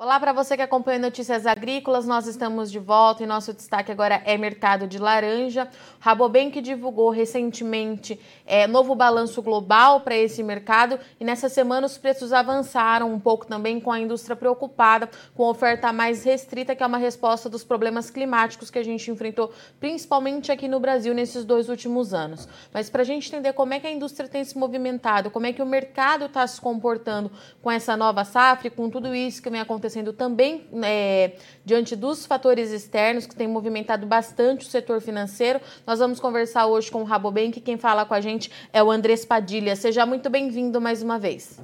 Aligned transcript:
Olá 0.00 0.20
para 0.20 0.32
você 0.32 0.56
que 0.56 0.62
acompanha 0.62 1.00
Notícias 1.00 1.44
Agrícolas, 1.44 2.06
nós 2.06 2.28
estamos 2.28 2.70
de 2.70 2.78
volta 2.78 3.24
e 3.24 3.26
nosso 3.26 3.52
destaque 3.52 3.90
agora 3.90 4.22
é 4.24 4.38
mercado 4.38 4.86
de 4.86 4.96
laranja. 4.96 5.68
Rabobank 5.98 6.60
divulgou 6.60 7.10
recentemente 7.10 8.16
é, 8.46 8.68
novo 8.68 8.94
balanço 8.94 9.42
global 9.42 10.02
para 10.02 10.16
esse 10.16 10.40
mercado 10.40 11.00
e 11.18 11.24
nessa 11.24 11.48
semana 11.48 11.84
os 11.84 11.98
preços 11.98 12.32
avançaram 12.32 13.12
um 13.12 13.18
pouco 13.18 13.44
também 13.44 13.80
com 13.80 13.90
a 13.90 13.98
indústria 13.98 14.36
preocupada 14.36 15.10
com 15.34 15.44
a 15.44 15.50
oferta 15.50 15.92
mais 15.92 16.22
restrita, 16.22 16.76
que 16.76 16.82
é 16.84 16.86
uma 16.86 16.96
resposta 16.96 17.48
dos 17.48 17.64
problemas 17.64 18.08
climáticos 18.08 18.70
que 18.70 18.78
a 18.78 18.84
gente 18.84 19.10
enfrentou 19.10 19.52
principalmente 19.80 20.52
aqui 20.52 20.68
no 20.68 20.78
Brasil 20.78 21.12
nesses 21.12 21.44
dois 21.44 21.68
últimos 21.68 22.14
anos. 22.14 22.48
Mas 22.72 22.88
para 22.88 23.02
a 23.02 23.04
gente 23.04 23.26
entender 23.26 23.52
como 23.52 23.74
é 23.74 23.80
que 23.80 23.88
a 23.88 23.92
indústria 23.92 24.28
tem 24.28 24.44
se 24.44 24.56
movimentado, 24.56 25.28
como 25.28 25.46
é 25.46 25.52
que 25.52 25.60
o 25.60 25.66
mercado 25.66 26.26
está 26.26 26.46
se 26.46 26.60
comportando 26.60 27.32
com 27.60 27.68
essa 27.68 27.96
nova 27.96 28.24
safra 28.24 28.68
e 28.68 28.70
com 28.70 28.88
tudo 28.88 29.12
isso 29.12 29.42
que 29.42 29.50
vem 29.50 29.60
acontecendo 29.60 29.88
acontecendo 29.98 30.12
também 30.12 30.66
é, 30.82 31.32
diante 31.64 31.96
dos 31.96 32.24
fatores 32.24 32.70
externos 32.70 33.26
que 33.26 33.34
têm 33.34 33.48
movimentado 33.48 34.06
bastante 34.06 34.66
o 34.66 34.68
setor 34.68 35.00
financeiro. 35.00 35.60
Nós 35.86 35.98
vamos 35.98 36.20
conversar 36.20 36.66
hoje 36.66 36.90
com 36.90 37.02
o 37.02 37.04
Rabobank. 37.04 37.60
Quem 37.60 37.76
fala 37.76 38.04
com 38.04 38.14
a 38.14 38.20
gente 38.20 38.50
é 38.72 38.82
o 38.82 38.90
Andrés 38.90 39.24
Padilha. 39.24 39.74
Seja 39.76 40.06
muito 40.06 40.30
bem-vindo 40.30 40.80
mais 40.80 41.02
uma 41.02 41.18
vez. 41.18 41.60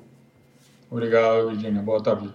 Obrigado, 0.90 1.50
Virginia. 1.50 1.82
Boa 1.82 2.02
tarde. 2.02 2.32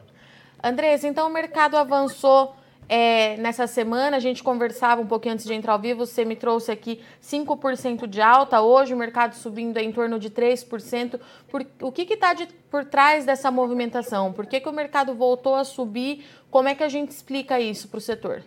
Andrés, 0.61 1.03
então 1.03 1.27
o 1.27 1.33
mercado 1.33 1.75
avançou 1.75 2.55
é, 2.89 3.37
nessa 3.37 3.67
semana, 3.67 4.17
a 4.17 4.19
gente 4.19 4.41
conversava 4.41 4.99
um 4.99 5.05
pouquinho 5.05 5.35
antes 5.35 5.45
de 5.45 5.53
entrar 5.53 5.73
ao 5.73 5.79
vivo, 5.79 6.07
você 6.07 6.25
me 6.25 6.35
trouxe 6.35 6.71
aqui 6.71 6.99
5% 7.21 8.07
de 8.07 8.19
alta, 8.19 8.59
hoje 8.61 8.95
o 8.95 8.97
mercado 8.97 9.35
subindo 9.35 9.77
em 9.77 9.91
torno 9.91 10.17
de 10.17 10.31
3%. 10.31 11.19
Por, 11.47 11.63
o 11.83 11.91
que 11.91 12.01
está 12.11 12.35
por 12.71 12.85
trás 12.85 13.25
dessa 13.25 13.51
movimentação? 13.51 14.33
Por 14.33 14.47
que, 14.47 14.59
que 14.59 14.67
o 14.67 14.73
mercado 14.73 15.13
voltou 15.13 15.53
a 15.53 15.63
subir? 15.63 16.25
Como 16.49 16.67
é 16.67 16.73
que 16.73 16.83
a 16.83 16.89
gente 16.89 17.11
explica 17.11 17.59
isso 17.59 17.87
para 17.87 17.99
o 17.99 18.01
setor? 18.01 18.41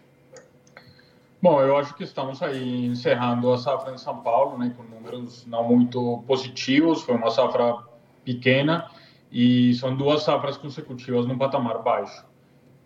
Bom, 1.41 1.61
eu 1.61 1.77
acho 1.77 1.95
que 1.95 2.03
estamos 2.03 2.43
aí 2.43 2.87
encerrando 2.87 3.53
a 3.53 3.59
safra 3.59 3.93
em 3.93 3.99
São 3.99 4.19
Paulo, 4.23 4.59
né, 4.59 4.75
com 4.77 4.83
números 4.83 5.47
não 5.47 5.62
muito 5.62 6.25
positivos, 6.27 7.03
foi 7.03 7.15
uma 7.15 7.31
safra 7.31 7.77
pequena 8.25 8.91
e 9.31 9.73
são 9.75 9.97
duas 9.97 10.25
safras 10.25 10.56
consecutivas 10.56 11.27
num 11.27 11.39
patamar 11.39 11.81
baixo. 11.81 12.31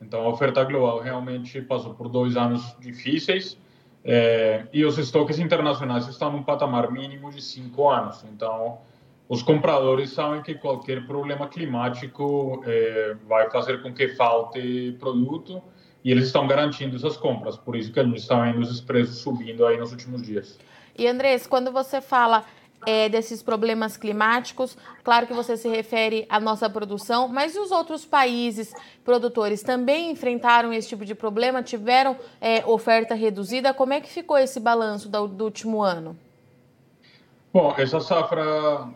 Então, 0.00 0.22
a 0.22 0.28
oferta 0.28 0.62
global 0.64 1.00
realmente 1.00 1.60
passou 1.62 1.94
por 1.94 2.08
dois 2.08 2.36
anos 2.36 2.76
difíceis 2.78 3.58
é, 4.04 4.66
e 4.72 4.84
os 4.84 4.98
estoques 4.98 5.38
internacionais 5.38 6.06
estão 6.06 6.30
num 6.30 6.42
patamar 6.42 6.92
mínimo 6.92 7.30
de 7.30 7.42
cinco 7.42 7.88
anos. 7.88 8.24
Então, 8.32 8.78
os 9.28 9.42
compradores 9.42 10.10
sabem 10.10 10.42
que 10.42 10.54
qualquer 10.54 11.06
problema 11.06 11.48
climático 11.48 12.62
é, 12.64 13.16
vai 13.26 13.50
fazer 13.50 13.82
com 13.82 13.92
que 13.92 14.08
falte 14.08 14.96
produto 15.00 15.60
e 16.04 16.12
eles 16.12 16.26
estão 16.26 16.46
garantindo 16.46 16.94
essas 16.94 17.16
compras. 17.16 17.56
Por 17.56 17.74
isso 17.74 17.92
que 17.92 17.98
a 17.98 18.04
gente 18.04 18.18
está 18.18 18.40
vendo 18.40 18.62
esses 18.62 18.80
preços 18.80 19.18
subindo 19.18 19.66
aí 19.66 19.76
nos 19.76 19.90
últimos 19.90 20.22
dias. 20.22 20.56
E 20.96 21.08
Andrés, 21.08 21.46
quando 21.46 21.72
você 21.72 22.00
fala 22.00 22.44
é, 22.84 23.08
desses 23.08 23.42
problemas 23.42 23.96
climáticos. 23.96 24.76
Claro 25.02 25.26
que 25.26 25.32
você 25.32 25.56
se 25.56 25.68
refere 25.68 26.26
à 26.28 26.38
nossa 26.40 26.68
produção, 26.68 27.28
mas 27.28 27.54
e 27.54 27.58
os 27.58 27.70
outros 27.70 28.04
países 28.04 28.72
produtores 29.04 29.62
também 29.62 30.10
enfrentaram 30.10 30.72
esse 30.72 30.88
tipo 30.88 31.04
de 31.04 31.14
problema? 31.14 31.62
Tiveram 31.62 32.16
é, 32.40 32.64
oferta 32.66 33.14
reduzida? 33.14 33.72
Como 33.72 33.92
é 33.92 34.00
que 34.00 34.08
ficou 34.08 34.36
esse 34.36 34.60
balanço 34.60 35.08
do, 35.08 35.26
do 35.26 35.44
último 35.44 35.82
ano? 35.82 36.16
Bom, 37.56 37.74
essa 37.78 38.00
safra 38.00 38.44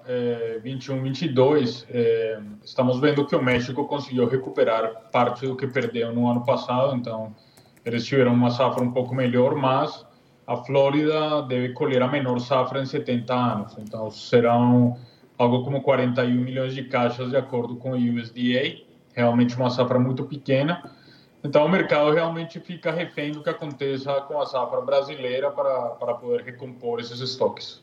é, 0.07 0.61
21-22, 0.63 1.87
é, 1.89 2.39
estamos 2.63 3.01
vendo 3.01 3.27
que 3.27 3.35
o 3.35 3.43
México 3.43 3.87
conseguiu 3.87 4.29
recuperar 4.29 5.09
parte 5.11 5.47
do 5.47 5.57
que 5.57 5.67
perdeu 5.67 6.13
no 6.15 6.29
ano 6.31 6.45
passado, 6.45 6.95
então 6.95 7.35
eles 7.87 8.05
tiveram 8.05 8.35
uma 8.35 8.51
safra 8.51 8.83
um 8.85 8.93
pouco 8.93 9.15
melhor, 9.15 9.55
mas 9.55 10.05
a 10.51 10.57
Flórida 10.57 11.43
deve 11.43 11.69
colher 11.75 12.03
a 12.03 12.09
menor 12.09 12.41
safra 12.41 12.83
em 12.83 12.85
70 12.85 13.33
anos, 13.33 13.79
então 13.79 14.11
serão 14.11 14.99
algo 15.39 15.63
como 15.63 15.81
41 15.81 16.29
milhões 16.29 16.75
de 16.75 16.83
caixas 16.83 17.31
de 17.31 17.37
acordo 17.37 17.77
com 17.77 17.93
o 17.93 17.95
USDA, 17.95 18.83
realmente 19.15 19.55
uma 19.55 19.71
safra 19.71 19.97
muito 20.01 20.25
pequena. 20.25 20.91
Então 21.45 21.65
o 21.65 21.69
mercado 21.69 22.11
realmente 22.11 22.59
fica 22.59 22.91
refém 22.91 23.31
do 23.31 23.45
que 23.45 23.49
aconteça 23.49 24.13
com 24.23 24.41
a 24.41 24.47
safra 24.47 24.81
brasileira 24.81 25.53
para, 25.53 25.91
para 25.91 26.15
poder 26.15 26.43
recompor 26.43 26.99
esses 26.99 27.21
estoques. 27.21 27.81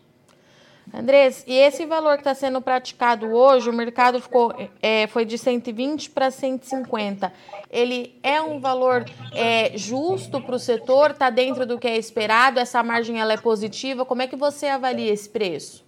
Andrés, 0.94 1.44
e 1.46 1.54
esse 1.54 1.86
valor 1.86 2.14
que 2.14 2.22
está 2.22 2.34
sendo 2.34 2.62
praticado 2.62 3.28
hoje, 3.28 3.70
o 3.70 3.74
mercado 3.74 4.22
ficou, 4.22 4.54
é, 4.82 5.06
foi 5.08 5.26
de 5.26 5.38
120 5.38 6.10
para 6.12 6.32
150. 6.32 7.32
Ele 7.70 8.18
é 8.24 8.42
um 8.42 8.60
valor 8.60 9.06
é, 9.34 9.78
justo 9.78 10.42
para 10.42 10.56
o 10.56 10.60
setor? 10.60 11.12
Está 11.12 11.30
dentro 11.30 11.66
do 11.66 11.78
que 11.78 11.88
é 11.88 11.98
esperado? 11.98 12.60
Essa 12.60 12.82
margem 12.82 13.20
ela 13.20 13.34
é 13.34 13.38
positiva? 13.38 14.06
Como 14.06 14.22
é 14.22 14.28
que 14.28 14.36
você 14.36 14.68
avalia 14.68 15.12
esse 15.12 15.30
preço? 15.30 15.86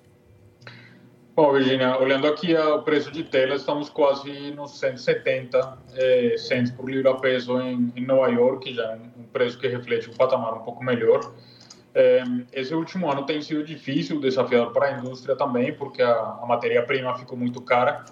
Bom, 1.33 1.53
Virginia, 1.53 1.97
olhando 1.97 2.27
aqui 2.27 2.53
o 2.53 2.81
preço 2.81 3.09
de 3.11 3.23
tela, 3.23 3.55
estamos 3.55 3.89
quase 3.89 4.51
nos 4.51 4.77
170 4.77 5.77
é, 5.95 6.35
centos 6.37 6.71
por 6.71 6.89
libra 6.89 7.15
peso 7.15 7.57
em, 7.61 7.93
em 7.95 8.05
Nova 8.05 8.29
York, 8.29 8.73
já 8.73 8.91
é 8.91 8.99
um 9.17 9.23
preço 9.31 9.57
que 9.57 9.65
reflete 9.65 10.09
um 10.09 10.13
patamar 10.13 10.55
um 10.55 10.63
pouco 10.63 10.83
melhor. 10.83 11.21
É, 11.93 12.23
esse 12.53 12.73
último 12.73 13.11
ano 13.11 13.25
tem 13.25 13.41
sido 13.41 13.63
difícil, 13.63 14.19
desafiador 14.19 14.71
para 14.71 14.87
a 14.87 14.99
indústria 14.99 15.35
também, 15.35 15.73
porque 15.73 16.01
a, 16.01 16.39
a 16.41 16.45
matéria-prima 16.45 17.15
ficou 17.15 17.37
muito 17.37 17.61
cara. 17.61 18.05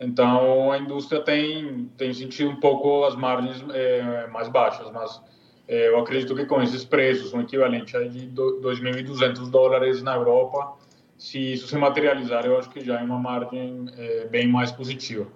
Então, 0.00 0.72
a 0.72 0.78
indústria 0.78 1.20
tem, 1.20 1.90
tem 1.96 2.12
sentido 2.12 2.50
um 2.50 2.56
pouco 2.56 3.04
as 3.04 3.14
margens 3.14 3.64
é, 3.72 4.26
mais 4.28 4.48
baixas, 4.48 4.90
mas 4.90 5.20
é, 5.68 5.88
eu 5.88 5.98
acredito 5.98 6.34
que 6.34 6.44
com 6.44 6.60
esses 6.62 6.84
preços, 6.84 7.32
um 7.32 7.40
equivalente 7.40 7.96
a 7.96 8.06
de 8.06 8.28
2.200 8.28 9.50
dólares 9.50 10.02
na 10.02 10.14
Europa, 10.14 10.76
se 11.16 11.54
isso 11.54 11.66
se 11.68 11.76
materializar, 11.76 12.44
eu 12.44 12.58
acho 12.58 12.68
que 12.70 12.84
já 12.84 13.00
é 13.00 13.02
uma 13.02 13.18
margem 13.18 13.86
é, 13.96 14.26
bem 14.26 14.48
mais 14.48 14.72
positiva. 14.72 15.26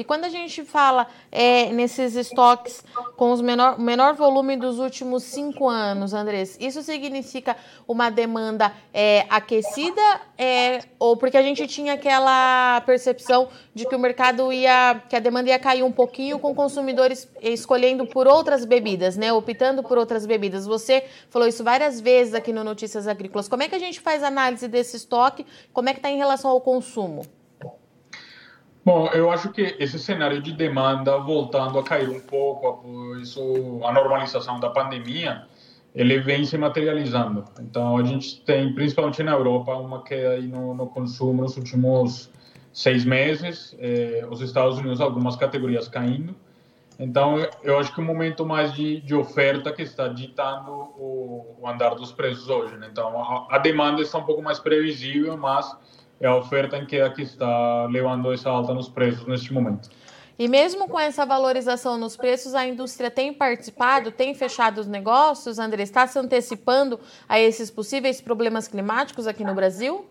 E 0.00 0.04
quando 0.04 0.24
a 0.24 0.30
gente 0.30 0.64
fala 0.64 1.06
é, 1.30 1.66
nesses 1.72 2.16
estoques 2.16 2.82
com 3.18 3.34
o 3.34 3.42
menor, 3.42 3.78
menor 3.78 4.14
volume 4.14 4.56
dos 4.56 4.78
últimos 4.78 5.24
cinco 5.24 5.68
anos, 5.68 6.14
Andrés, 6.14 6.56
isso 6.58 6.82
significa 6.82 7.54
uma 7.86 8.08
demanda 8.08 8.72
é, 8.94 9.26
aquecida 9.28 10.00
é, 10.38 10.80
ou 10.98 11.18
porque 11.18 11.36
a 11.36 11.42
gente 11.42 11.66
tinha 11.66 11.92
aquela 11.92 12.80
percepção 12.86 13.48
de 13.74 13.84
que 13.86 13.94
o 13.94 13.98
mercado 13.98 14.50
ia, 14.50 15.02
que 15.06 15.16
a 15.16 15.20
demanda 15.20 15.50
ia 15.50 15.58
cair 15.58 15.82
um 15.82 15.92
pouquinho 15.92 16.38
com 16.38 16.54
consumidores 16.54 17.28
escolhendo 17.42 18.06
por 18.06 18.26
outras 18.26 18.64
bebidas, 18.64 19.18
né, 19.18 19.30
optando 19.30 19.82
por 19.82 19.98
outras 19.98 20.24
bebidas. 20.24 20.64
Você 20.64 21.04
falou 21.28 21.46
isso 21.46 21.62
várias 21.62 22.00
vezes 22.00 22.32
aqui 22.32 22.54
no 22.54 22.64
Notícias 22.64 23.06
Agrícolas. 23.06 23.48
Como 23.48 23.62
é 23.62 23.68
que 23.68 23.74
a 23.74 23.78
gente 23.78 24.00
faz 24.00 24.22
análise 24.22 24.66
desse 24.66 24.96
estoque? 24.96 25.44
Como 25.74 25.90
é 25.90 25.92
que 25.92 25.98
está 25.98 26.10
em 26.10 26.16
relação 26.16 26.50
ao 26.50 26.60
consumo? 26.62 27.39
Bom, 28.82 29.08
eu 29.08 29.30
acho 29.30 29.50
que 29.50 29.76
esse 29.78 29.98
cenário 29.98 30.40
de 30.40 30.52
demanda 30.52 31.18
voltando 31.18 31.78
a 31.78 31.82
cair 31.82 32.08
um 32.08 32.20
pouco 32.20 32.66
após 32.66 33.36
a 33.84 33.92
normalização 33.92 34.58
da 34.58 34.70
pandemia, 34.70 35.46
ele 35.94 36.18
vem 36.18 36.44
se 36.44 36.56
materializando. 36.56 37.44
Então, 37.60 37.98
a 37.98 38.04
gente 38.04 38.40
tem, 38.42 38.72
principalmente 38.72 39.22
na 39.22 39.32
Europa, 39.32 39.74
uma 39.74 40.02
queda 40.02 40.40
no, 40.40 40.74
no 40.74 40.86
consumo 40.86 41.42
nos 41.42 41.56
últimos 41.58 42.30
seis 42.72 43.04
meses. 43.04 43.76
Eh, 43.78 44.26
os 44.30 44.40
Estados 44.40 44.78
Unidos, 44.78 45.00
algumas 45.00 45.36
categorias 45.36 45.86
caindo. 45.86 46.34
Então, 46.98 47.38
eu 47.62 47.78
acho 47.78 47.94
que 47.94 48.00
o 48.00 48.04
momento 48.04 48.46
mais 48.46 48.72
de, 48.72 49.00
de 49.00 49.14
oferta 49.14 49.72
que 49.72 49.82
está 49.82 50.08
ditando 50.08 50.70
o, 50.70 51.56
o 51.60 51.68
andar 51.68 51.94
dos 51.94 52.12
preços 52.12 52.48
hoje. 52.48 52.76
Né? 52.76 52.88
Então, 52.90 53.18
a, 53.22 53.56
a 53.56 53.58
demanda 53.58 54.00
está 54.00 54.18
um 54.18 54.24
pouco 54.24 54.42
mais 54.42 54.58
previsível, 54.58 55.36
mas 55.36 55.74
é 56.20 56.26
a 56.26 56.36
oferta 56.36 56.76
em 56.76 56.86
que 56.86 56.96
é 56.96 57.08
que 57.08 57.22
está 57.22 57.86
levando 57.86 58.32
essa 58.32 58.50
alta 58.50 58.74
nos 58.74 58.88
preços 58.88 59.26
neste 59.26 59.52
momento. 59.52 59.88
E 60.38 60.48
mesmo 60.48 60.88
com 60.88 60.98
essa 60.98 61.26
valorização 61.26 61.98
nos 61.98 62.16
preços, 62.16 62.54
a 62.54 62.66
indústria 62.66 63.10
tem 63.10 63.32
participado, 63.32 64.10
tem 64.10 64.34
fechado 64.34 64.80
os 64.80 64.86
negócios, 64.86 65.58
André, 65.58 65.82
está 65.82 66.06
se 66.06 66.18
antecipando 66.18 66.98
a 67.28 67.38
esses 67.38 67.70
possíveis 67.70 68.20
problemas 68.20 68.66
climáticos 68.66 69.26
aqui 69.26 69.44
no 69.44 69.54
Brasil? 69.54 70.06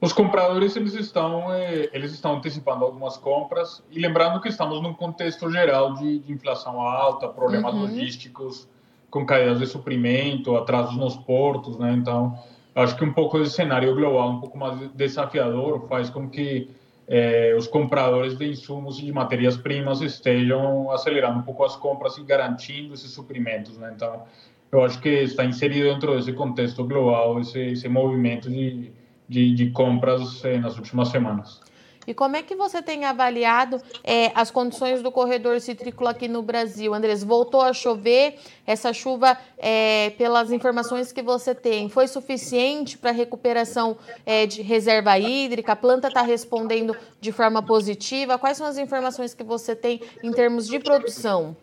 Os 0.00 0.12
compradores 0.12 0.76
eles 0.76 0.94
estão 0.94 1.52
eh, 1.52 1.88
eles 1.92 2.12
estão 2.12 2.36
antecipando 2.36 2.84
algumas 2.84 3.16
compras 3.16 3.82
e 3.90 3.98
lembrando 3.98 4.40
que 4.40 4.48
estamos 4.48 4.80
num 4.80 4.94
contexto 4.94 5.50
geral 5.50 5.94
de, 5.94 6.20
de 6.20 6.32
inflação 6.32 6.80
alta, 6.80 7.26
problemas 7.26 7.74
uhum. 7.74 7.80
logísticos 7.80 8.68
com 9.10 9.24
caídas 9.24 9.58
de 9.58 9.66
suprimento, 9.66 10.56
atrasos 10.56 10.96
nos 10.96 11.16
portos, 11.16 11.78
né? 11.78 11.92
Então 11.92 12.38
acho 12.82 12.96
que 12.96 13.04
um 13.04 13.12
pouco 13.12 13.38
esse 13.38 13.54
cenário 13.54 13.94
global, 13.94 14.30
um 14.30 14.40
pouco 14.40 14.56
mais 14.56 14.78
desafiador, 14.94 15.86
faz 15.88 16.10
com 16.10 16.28
que 16.28 16.70
eh, 17.08 17.54
os 17.56 17.66
compradores 17.66 18.36
de 18.36 18.46
insumos 18.46 18.98
e 18.98 19.06
de 19.06 19.12
matérias-primas 19.12 20.00
estejam 20.00 20.90
acelerando 20.90 21.38
um 21.38 21.42
pouco 21.42 21.64
as 21.64 21.74
compras 21.76 22.16
e 22.18 22.22
garantindo 22.22 22.94
esses 22.94 23.10
suprimentos. 23.10 23.78
Né? 23.78 23.92
Então, 23.94 24.22
eu 24.70 24.84
acho 24.84 25.00
que 25.00 25.08
está 25.08 25.44
inserido 25.44 25.88
dentro 25.88 26.14
desse 26.14 26.32
contexto 26.32 26.84
global 26.84 27.40
esse, 27.40 27.58
esse 27.58 27.88
movimento 27.88 28.50
de, 28.50 28.92
de, 29.28 29.54
de 29.54 29.70
compras 29.70 30.44
eh, 30.44 30.58
nas 30.58 30.76
últimas 30.76 31.08
semanas. 31.08 31.60
E 32.08 32.14
como 32.14 32.36
é 32.36 32.42
que 32.42 32.56
você 32.56 32.80
tem 32.80 33.04
avaliado 33.04 33.78
é, 34.02 34.32
as 34.34 34.50
condições 34.50 35.02
do 35.02 35.12
corredor 35.12 35.60
citrícola 35.60 36.12
aqui 36.12 36.26
no 36.26 36.40
Brasil? 36.40 36.94
Andrés, 36.94 37.22
voltou 37.22 37.60
a 37.60 37.74
chover, 37.74 38.38
essa 38.66 38.94
chuva, 38.94 39.36
é, 39.58 40.08
pelas 40.16 40.50
informações 40.50 41.12
que 41.12 41.20
você 41.20 41.54
tem, 41.54 41.90
foi 41.90 42.08
suficiente 42.08 42.96
para 42.96 43.10
a 43.10 43.12
recuperação 43.12 43.98
é, 44.24 44.46
de 44.46 44.62
reserva 44.62 45.18
hídrica? 45.18 45.72
A 45.72 45.76
planta 45.76 46.08
está 46.08 46.22
respondendo 46.22 46.96
de 47.20 47.30
forma 47.30 47.62
positiva? 47.62 48.38
Quais 48.38 48.56
são 48.56 48.66
as 48.66 48.78
informações 48.78 49.34
que 49.34 49.44
você 49.44 49.76
tem 49.76 50.00
em 50.24 50.32
termos 50.32 50.66
de 50.66 50.78
produção? 50.78 51.54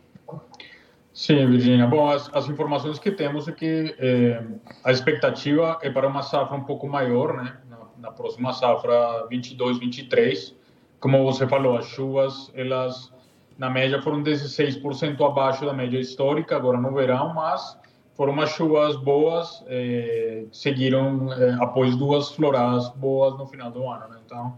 Sim, 1.11 1.47
Virginia. 1.47 1.87
Bom, 1.87 2.09
as, 2.09 2.29
as, 2.35 2.49
informações 2.49 2.99
que 2.99 3.09
temos 3.09 3.47
é 3.47 3.51
que 3.53 3.95
eh, 3.97 4.43
a 4.83 4.91
expectativa 4.91 5.79
é 5.81 5.89
para 5.89 6.05
uma 6.05 6.21
safra 6.21 6.57
um 6.57 6.65
pouco 6.65 6.89
maior, 6.89 7.41
né? 7.41 7.55
Na, 7.97 8.11
próxima 8.11 8.53
safra 8.53 9.25
22, 9.29 9.79
23. 9.79 10.55
Como 10.99 11.23
você 11.23 11.47
falou, 11.47 11.77
as 11.77 11.85
chuvas, 11.85 12.51
elas 12.55 13.13
na 13.57 13.69
média 13.69 14.01
foram 14.01 14.21
16% 14.21 15.25
abaixo 15.25 15.65
da 15.65 15.73
média 15.73 15.99
histórica 15.99 16.55
agora 16.55 16.77
no 16.77 16.93
verão, 16.93 17.33
mas 17.33 17.77
foram 18.15 18.33
umas 18.33 18.49
chuvas 18.51 18.95
boas, 18.95 19.63
eh, 19.67 20.45
seguiram 20.51 21.31
eh, 21.33 21.57
após 21.59 21.95
duas 21.95 22.31
floradas 22.31 22.89
boas 22.95 23.37
no 23.37 23.45
final 23.45 23.69
do 23.71 23.87
ano. 23.89 24.07
Né? 24.07 24.19
Então, 24.25 24.57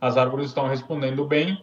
as 0.00 0.16
árvores 0.16 0.46
estão 0.48 0.66
respondendo 0.68 1.24
bem 1.24 1.62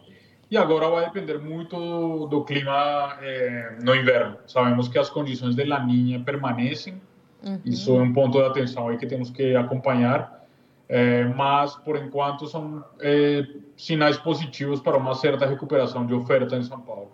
e 0.50 0.56
agora 0.56 0.88
vai 0.88 1.04
depender 1.04 1.38
muito 1.38 2.26
do 2.26 2.44
clima 2.44 3.16
eh, 3.20 3.76
no 3.82 3.94
inverno. 3.94 4.36
Sabemos 4.46 4.86
que 4.86 4.98
as 4.98 5.10
condições 5.10 5.56
de 5.56 5.64
laninha 5.64 6.20
permanecem, 6.20 7.00
uhum. 7.44 7.60
isso 7.64 7.96
é 7.96 8.02
um 8.02 8.12
ponto 8.12 8.38
de 8.38 8.44
atenção 8.44 8.88
aí 8.88 8.96
que 8.96 9.06
temos 9.06 9.30
que 9.30 9.56
acompanhar, 9.56 10.41
eh, 10.88 11.24
mas 11.24 11.74
por 11.76 11.96
enquanto 11.96 12.46
são 12.46 12.84
eh, 13.00 13.46
sinais 13.76 14.16
positivos 14.16 14.80
para 14.80 14.96
uma 14.96 15.14
certa 15.14 15.46
recuperação 15.46 16.04
de 16.06 16.14
oferta 16.14 16.56
em 16.56 16.62
São 16.62 16.80
Paulo. 16.80 17.10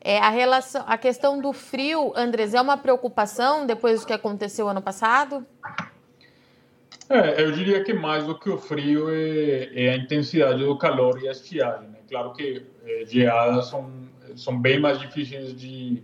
É, 0.00 0.18
a, 0.18 0.30
relação, 0.30 0.84
a 0.86 0.96
questão 0.96 1.40
do 1.40 1.52
frio, 1.52 2.12
Andres, 2.14 2.54
é 2.54 2.60
uma 2.60 2.76
preocupação 2.76 3.66
depois 3.66 4.00
do 4.00 4.06
que 4.06 4.12
aconteceu 4.12 4.68
ano 4.68 4.80
passado? 4.80 5.44
É, 7.08 7.42
eu 7.42 7.52
diria 7.52 7.82
que 7.82 7.92
mais 7.92 8.24
do 8.24 8.38
que 8.38 8.48
o 8.48 8.58
frio 8.58 9.08
é, 9.08 9.70
é 9.74 9.90
a 9.90 9.96
intensidade 9.96 10.64
do 10.64 10.76
calor 10.76 11.20
e 11.22 11.28
a 11.28 11.32
estiagem. 11.32 11.88
Né? 11.88 11.98
Claro 12.08 12.32
que 12.32 12.64
é, 12.84 13.04
geadas 13.04 13.66
são, 13.66 13.90
são 14.36 14.60
bem 14.60 14.78
mais 14.78 15.00
difíceis 15.00 15.54
de, 15.54 16.02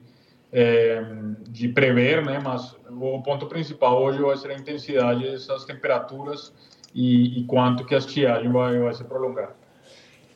é, 0.52 1.04
de 1.48 1.68
prever, 1.68 2.24
né? 2.24 2.40
mas 2.42 2.76
o 2.88 3.22
ponto 3.22 3.46
principal 3.46 4.02
hoje 4.02 4.20
vai 4.20 4.36
ser 4.36 4.50
a 4.50 4.54
intensidade 4.54 5.22
dessas 5.22 5.64
temperaturas 5.64 6.52
e, 6.94 7.40
e 7.40 7.44
quanto 7.44 7.84
que 7.84 7.94
a 7.94 7.98
estiagem 7.98 8.50
vai, 8.50 8.78
vai 8.78 8.94
se 8.94 9.04
prolongar. 9.04 9.54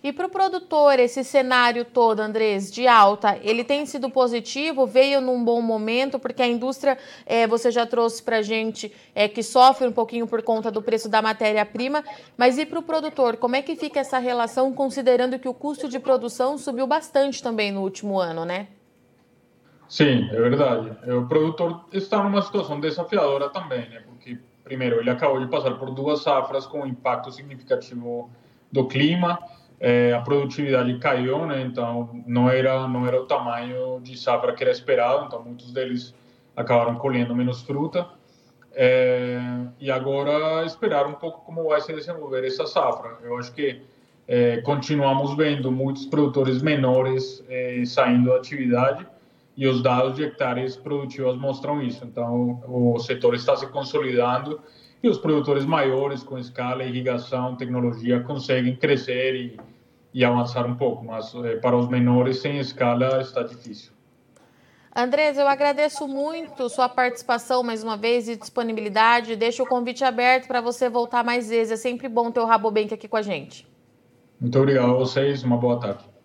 E 0.06 0.12
para 0.12 0.26
o 0.26 0.31
produtor, 0.31 1.00
esse 1.00 1.25
cenário 1.25 1.85
todo, 1.85 2.20
Andrés, 2.20 2.70
de 2.70 2.87
alta, 2.87 3.37
ele 3.43 3.64
tem 3.64 3.85
sido 3.87 4.08
positivo? 4.08 4.87
Veio 4.87 5.20
num 5.20 5.44
bom 5.44 5.61
momento? 5.61 6.17
Porque 6.17 6.41
a 6.43 6.47
indústria, 6.47 6.97
é, 7.26 7.44
você 7.44 7.73
já 7.73 7.85
trouxe 7.85 8.23
para 8.23 8.37
a 8.37 8.43
gente, 8.43 8.93
é, 9.17 9.26
que 9.26 9.43
sofre 9.43 9.88
um 9.88 9.91
pouquinho 9.91 10.25
por 10.29 10.43
conta 10.43 10.70
do 10.70 10.81
preço 10.81 11.08
da 11.08 11.20
matéria-prima. 11.20 12.05
Mas 12.37 12.56
e 12.56 12.64
para 12.64 12.79
o 12.79 12.82
produtor, 12.82 13.37
como 13.37 13.56
é 13.56 13.62
que 13.62 13.75
fica 13.75 13.99
essa 13.99 14.20
relação, 14.20 14.73
considerando 14.73 15.41
que 15.41 15.49
o 15.49 15.55
custo 15.55 15.88
de 15.88 15.99
produção 15.99 16.56
subiu 16.56 16.87
bastante 16.87 17.43
também 17.43 17.73
no 17.73 17.81
último 17.81 18.20
ano, 18.20 18.44
né? 18.44 18.69
Sim, 19.88 20.29
é 20.31 20.41
verdade. 20.41 20.91
O 21.11 21.26
produtor 21.26 21.85
está 21.93 22.23
numa 22.23 22.43
situação 22.43 22.79
desafiadora 22.79 23.49
também, 23.49 23.88
né? 23.88 24.05
Primeiro, 24.66 25.00
ele 25.00 25.08
acabou 25.08 25.40
de 25.40 25.46
passar 25.46 25.78
por 25.78 25.90
duas 25.90 26.22
safras 26.22 26.66
com 26.66 26.86
impacto 26.86 27.30
significativo 27.30 28.28
do 28.70 28.86
clima 28.86 29.38
é, 29.78 30.12
a 30.12 30.20
produtividade 30.20 30.98
caiu, 30.98 31.46
né? 31.46 31.62
Então 31.62 32.22
não 32.26 32.48
era 32.48 32.88
não 32.88 33.06
era 33.06 33.20
o 33.20 33.26
tamanho 33.26 34.00
de 34.00 34.16
safra 34.16 34.54
que 34.54 34.62
era 34.62 34.72
esperado, 34.72 35.26
então 35.26 35.42
muitos 35.42 35.72
deles 35.72 36.14
acabaram 36.56 36.96
colhendo 36.96 37.34
menos 37.34 37.62
fruta. 37.62 38.08
É, 38.78 39.38
e 39.80 39.90
agora 39.90 40.64
esperar 40.66 41.06
um 41.06 41.14
pouco 41.14 41.44
como 41.44 41.68
vai 41.68 41.80
se 41.80 41.92
desenvolver 41.94 42.44
essa 42.44 42.66
safra. 42.66 43.18
Eu 43.22 43.38
acho 43.38 43.52
que 43.52 43.82
é, 44.28 44.60
continuamos 44.62 45.34
vendo 45.36 45.70
muitos 45.70 46.06
produtores 46.06 46.62
menores 46.62 47.44
é, 47.48 47.82
saindo 47.86 48.30
da 48.30 48.36
atividade 48.36 49.06
e 49.56 49.67
os 49.67 49.82
dados 49.82 50.17
de 50.17 50.25
hectares 50.25 50.76
produtivas 50.76 51.37
mostram 51.37 51.82
isso. 51.82 52.05
Então 52.05 52.62
o 52.69 52.99
setor 52.99 53.35
está 53.35 53.56
se 53.56 53.67
consolidando 53.69 54.61
e 55.03 55.08
os 55.08 55.19
produtores 55.19 55.64
maiores 55.64 56.23
com 56.23 56.38
escala, 56.38 56.85
irrigação, 56.85 57.56
tecnologia 57.56 58.20
conseguem 58.20 58.76
crescer 58.76 59.35
e, 59.35 59.61
e 60.12 60.25
avançar 60.25 60.67
um 60.67 60.75
pouco, 60.75 61.05
mas 61.05 61.35
eh, 61.35 61.56
para 61.56 61.76
os 61.76 61.88
menores 61.88 62.38
sem 62.41 62.58
escala 62.58 63.20
está 63.20 63.43
difícil. 63.43 63.93
Andrés, 64.94 65.37
eu 65.37 65.47
agradeço 65.47 66.09
muito 66.09 66.70
sua 66.70 66.88
participação 66.88 67.62
mais 67.62 67.85
uma 67.85 67.99
vez 67.99 68.31
e 68.31 68.37
disponibilidade. 68.37 69.37
Deixo 69.37 69.62
o 69.62 69.67
convite 69.67 70.02
aberto 70.02 70.49
para 70.49 70.62
você 70.62 70.88
voltar 70.88 71.23
mais 71.23 71.50
vezes. 71.50 71.73
É 71.73 71.76
sempre 71.76 72.09
bom 72.09 72.31
ter 72.31 72.41
o 72.41 72.47
Rabobank 72.47 72.94
aqui 72.94 73.06
com 73.06 73.19
a 73.19 73.23
gente. 73.23 73.69
Muito 74.41 74.59
obrigado 74.59 74.91
a 74.91 74.94
vocês. 74.94 75.43
Uma 75.43 75.59
boa 75.59 75.79
tarde. 75.79 76.15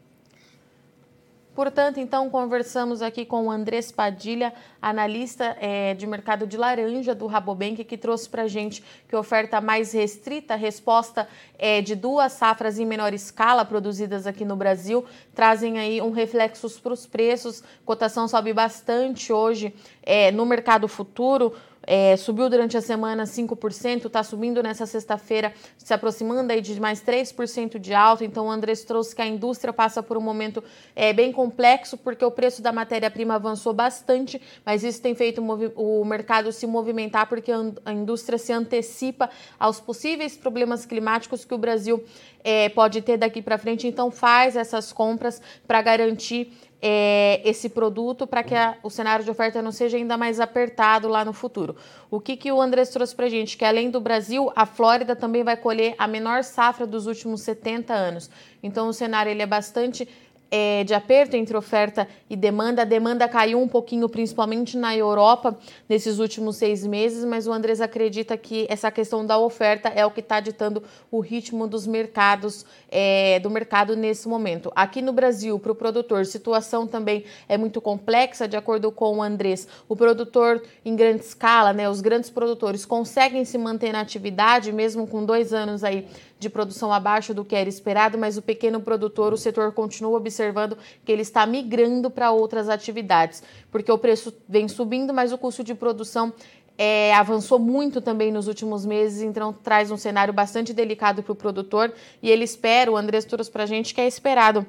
Portanto, 1.61 1.99
então, 1.99 2.27
conversamos 2.27 3.03
aqui 3.03 3.23
com 3.23 3.45
o 3.45 3.51
Andrés 3.51 3.91
Padilha, 3.91 4.51
analista 4.81 5.55
é, 5.61 5.93
de 5.93 6.07
mercado 6.07 6.47
de 6.47 6.57
laranja 6.57 7.13
do 7.13 7.27
Rabobank, 7.27 7.83
que 7.83 7.99
trouxe 7.99 8.27
para 8.27 8.41
a 8.41 8.47
gente 8.47 8.83
que 9.07 9.15
oferta 9.15 9.61
mais 9.61 9.91
restrita, 9.91 10.55
resposta 10.55 11.27
é, 11.59 11.79
de 11.79 11.93
duas 11.93 12.33
safras 12.33 12.79
em 12.79 12.85
menor 12.87 13.13
escala 13.13 13.63
produzidas 13.63 14.25
aqui 14.25 14.43
no 14.43 14.55
Brasil, 14.55 15.05
trazem 15.35 15.77
aí 15.77 16.01
um 16.01 16.09
reflexos 16.09 16.79
para 16.79 16.93
os 16.93 17.05
preços. 17.05 17.63
Cotação 17.85 18.27
sobe 18.27 18.53
bastante 18.53 19.31
hoje 19.31 19.71
é, 20.01 20.31
no 20.31 20.47
mercado 20.47 20.87
futuro. 20.87 21.53
É, 21.83 22.15
subiu 22.15 22.49
durante 22.49 22.77
a 22.77 22.81
semana 22.81 23.23
5%, 23.23 24.05
está 24.05 24.21
subindo 24.23 24.61
nessa 24.61 24.85
sexta-feira, 24.85 25.53
se 25.77 25.93
aproximando 25.93 26.53
aí 26.53 26.61
de 26.61 26.79
mais 26.79 27.01
3% 27.01 27.79
de 27.79 27.93
alta. 27.93 28.23
Então, 28.23 28.47
o 28.47 28.51
Andrés 28.51 28.83
trouxe 28.83 29.15
que 29.15 29.21
a 29.21 29.25
indústria 29.25 29.73
passa 29.73 30.03
por 30.03 30.17
um 30.17 30.21
momento 30.21 30.63
é, 30.95 31.11
bem 31.11 31.31
complexo, 31.31 31.97
porque 31.97 32.23
o 32.23 32.29
preço 32.29 32.61
da 32.61 32.71
matéria-prima 32.71 33.35
avançou 33.35 33.73
bastante, 33.73 34.39
mas 34.65 34.83
isso 34.83 35.01
tem 35.01 35.15
feito 35.15 35.41
o 35.75 36.05
mercado 36.05 36.51
se 36.51 36.67
movimentar, 36.67 37.27
porque 37.27 37.51
a 37.83 37.93
indústria 37.93 38.37
se 38.37 38.53
antecipa 38.53 39.29
aos 39.59 39.79
possíveis 39.79 40.37
problemas 40.37 40.85
climáticos 40.85 41.43
que 41.43 41.53
o 41.53 41.57
Brasil 41.57 42.03
é, 42.43 42.69
pode 42.69 43.01
ter 43.01 43.17
daqui 43.17 43.41
para 43.41 43.57
frente. 43.57 43.87
Então, 43.87 44.11
faz 44.11 44.55
essas 44.55 44.93
compras 44.93 45.41
para 45.67 45.81
garantir 45.81 46.53
é, 46.81 47.41
esse 47.45 47.69
produto 47.69 48.25
para 48.25 48.43
que 48.43 48.55
a, 48.55 48.75
o 48.81 48.89
cenário 48.89 49.23
de 49.23 49.29
oferta 49.29 49.61
não 49.61 49.71
seja 49.71 49.97
ainda 49.97 50.17
mais 50.17 50.39
apertado 50.39 51.07
lá 51.07 51.23
no 51.23 51.31
futuro. 51.31 51.75
O 52.09 52.19
que, 52.19 52.35
que 52.35 52.51
o 52.51 52.59
Andrés 52.59 52.89
trouxe 52.89 53.15
para 53.15 53.27
a 53.27 53.29
gente? 53.29 53.55
Que 53.55 53.63
além 53.63 53.91
do 53.91 54.01
Brasil, 54.01 54.51
a 54.55 54.65
Flórida 54.65 55.15
também 55.15 55.43
vai 55.43 55.55
colher 55.55 55.93
a 55.97 56.07
menor 56.07 56.43
safra 56.43 56.87
dos 56.87 57.05
últimos 57.05 57.41
70 57.41 57.93
anos. 57.93 58.29
Então 58.63 58.87
o 58.87 58.93
cenário 58.93 59.29
ele 59.29 59.43
é 59.43 59.47
bastante 59.47 60.07
é, 60.51 60.83
de 60.83 60.93
aperto 60.93 61.37
entre 61.37 61.55
oferta 61.55 62.05
e 62.29 62.35
demanda. 62.35 62.81
A 62.81 62.85
demanda 62.85 63.27
caiu 63.29 63.59
um 63.59 63.67
pouquinho, 63.67 64.09
principalmente 64.09 64.77
na 64.77 64.95
Europa, 64.95 65.57
nesses 65.87 66.19
últimos 66.19 66.57
seis 66.57 66.85
meses, 66.85 67.23
mas 67.23 67.47
o 67.47 67.53
Andrés 67.53 67.79
acredita 67.79 68.35
que 68.37 68.67
essa 68.69 68.91
questão 68.91 69.25
da 69.25 69.37
oferta 69.37 69.87
é 69.87 70.05
o 70.05 70.11
que 70.11 70.19
está 70.19 70.41
ditando 70.41 70.83
o 71.09 71.21
ritmo 71.21 71.65
dos 71.67 71.87
mercados, 71.87 72.65
é, 72.89 73.39
do 73.39 73.49
mercado 73.49 73.95
nesse 73.95 74.27
momento. 74.27 74.71
Aqui 74.75 75.01
no 75.01 75.13
Brasil, 75.13 75.57
para 75.57 75.71
o 75.71 75.75
produtor, 75.75 76.25
situação 76.25 76.85
também 76.85 77.23
é 77.47 77.57
muito 77.57 77.79
complexa, 77.79 78.47
de 78.47 78.57
acordo 78.57 78.91
com 78.91 79.17
o 79.17 79.23
Andrés. 79.23 79.67
O 79.87 79.95
produtor 79.95 80.61
em 80.83 80.95
grande 80.95 81.21
escala, 81.21 81.71
né, 81.71 81.89
os 81.89 82.01
grandes 82.01 82.29
produtores 82.29 82.85
conseguem 82.85 83.45
se 83.45 83.57
manter 83.57 83.93
na 83.93 84.01
atividade, 84.01 84.73
mesmo 84.73 85.07
com 85.07 85.23
dois 85.23 85.53
anos 85.53 85.83
aí 85.83 86.07
de 86.41 86.49
produção 86.49 86.91
abaixo 86.91 87.35
do 87.35 87.45
que 87.45 87.55
era 87.55 87.69
esperado, 87.69 88.17
mas 88.17 88.35
o 88.35 88.41
pequeno 88.41 88.81
produtor, 88.81 89.31
o 89.31 89.37
setor 89.37 89.71
continua 89.73 90.17
observando 90.17 90.75
que 91.05 91.11
ele 91.11 91.21
está 91.21 91.45
migrando 91.45 92.09
para 92.09 92.31
outras 92.31 92.67
atividades, 92.67 93.43
porque 93.69 93.91
o 93.91 93.97
preço 93.97 94.33
vem 94.49 94.67
subindo, 94.67 95.13
mas 95.13 95.31
o 95.31 95.37
custo 95.37 95.63
de 95.63 95.75
produção 95.75 96.33
é, 96.75 97.13
avançou 97.13 97.59
muito 97.59 98.01
também 98.01 98.31
nos 98.31 98.47
últimos 98.47 98.87
meses, 98.87 99.21
então 99.21 99.53
traz 99.53 99.91
um 99.91 99.97
cenário 99.97 100.33
bastante 100.33 100.73
delicado 100.73 101.21
para 101.21 101.31
o 101.31 101.35
produtor 101.35 101.93
e 102.23 102.31
ele 102.31 102.43
espera, 102.43 102.91
o 102.91 102.97
Andrés 102.97 103.23
trouxe 103.23 103.51
para 103.51 103.61
a 103.61 103.67
gente 103.67 103.93
que 103.93 104.01
é 104.01 104.07
esperado 104.07 104.65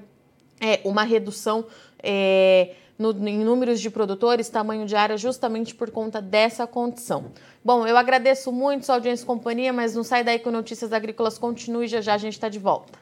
é, 0.62 0.80
uma 0.84 1.02
redução 1.02 1.66
é, 2.02 2.74
no, 2.96 3.10
em 3.28 3.44
números 3.44 3.80
de 3.80 3.90
produtores, 3.90 4.48
tamanho 4.48 4.86
de 4.86 4.94
área, 4.94 5.16
justamente 5.16 5.74
por 5.74 5.90
conta 5.90 6.22
dessa 6.22 6.66
condição. 6.66 7.32
Bom, 7.64 7.86
eu 7.86 7.96
agradeço 7.96 8.52
muito 8.52 8.86
sua 8.86 8.94
audiência 8.94 9.24
e 9.24 9.26
companhia, 9.26 9.72
mas 9.72 9.94
não 9.94 10.04
sai 10.04 10.22
daí 10.22 10.38
com 10.38 10.50
Notícias 10.52 10.92
Agrícolas 10.92 11.36
continue, 11.36 11.88
já 11.88 12.00
já 12.00 12.14
a 12.14 12.18
gente 12.18 12.34
está 12.34 12.48
de 12.48 12.60
volta. 12.60 13.01